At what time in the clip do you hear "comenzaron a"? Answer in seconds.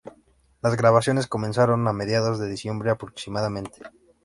1.27-1.93